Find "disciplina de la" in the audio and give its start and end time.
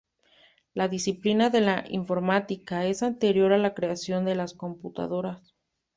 0.87-1.85